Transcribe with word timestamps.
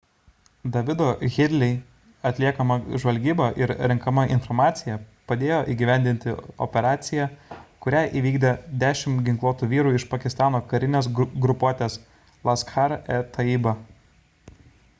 davido 0.75 1.07
headley'o 1.33 2.13
atliekama 2.29 2.77
žvalgyba 3.01 3.49
ir 3.63 3.73
renkama 3.91 4.23
informacija 4.35 4.95
padėjo 5.31 5.59
įgyvendinti 5.73 6.33
operaciją 6.67 7.27
kurią 7.87 8.01
įvykdė 8.21 8.53
10 8.85 9.21
ginkluotų 9.29 9.69
vyrų 9.75 9.91
iš 9.99 10.07
pakistano 10.15 10.63
karinės 10.73 11.11
grupuotės 11.47 11.99
laskhar-e-taiba 12.51 13.75